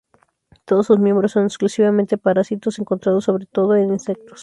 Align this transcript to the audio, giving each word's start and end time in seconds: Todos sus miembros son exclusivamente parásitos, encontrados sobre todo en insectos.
Todos 0.65 0.87
sus 0.87 0.97
miembros 0.97 1.33
son 1.33 1.43
exclusivamente 1.43 2.17
parásitos, 2.17 2.79
encontrados 2.79 3.25
sobre 3.25 3.45
todo 3.45 3.75
en 3.75 3.91
insectos. 3.93 4.39